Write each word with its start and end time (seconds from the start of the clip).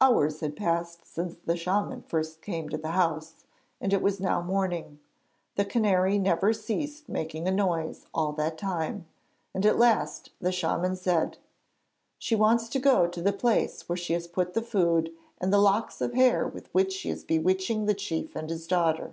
Hours 0.00 0.40
had 0.40 0.56
passed 0.56 1.06
since 1.06 1.36
the 1.44 1.56
shaman 1.56 2.02
first 2.02 2.42
came 2.42 2.68
to 2.68 2.76
the 2.76 2.90
house, 2.90 3.44
and 3.80 3.92
it 3.92 4.02
was 4.02 4.18
now 4.18 4.42
morning. 4.42 4.98
The 5.54 5.64
canary 5.64 6.18
never 6.18 6.52
ceased 6.52 7.08
making 7.08 7.46
a 7.46 7.52
noise 7.52 8.06
all 8.12 8.32
that 8.32 8.58
time, 8.58 9.06
and 9.54 9.64
at 9.64 9.78
last 9.78 10.30
the 10.40 10.50
shaman 10.50 10.96
said: 10.96 11.38
'She 12.18 12.34
wants 12.34 12.68
to 12.70 12.80
go 12.80 13.06
to 13.06 13.22
the 13.22 13.32
place 13.32 13.88
where 13.88 13.96
she 13.96 14.14
has 14.14 14.26
put 14.26 14.54
the 14.54 14.62
food 14.62 15.12
and 15.40 15.52
the 15.52 15.60
locks 15.60 16.00
of 16.00 16.14
hair 16.14 16.48
with 16.48 16.66
which 16.74 16.92
she 16.92 17.08
is 17.08 17.22
bewitching 17.22 17.86
the 17.86 17.94
chief 17.94 18.34
and 18.34 18.50
his 18.50 18.66
daughter. 18.66 19.12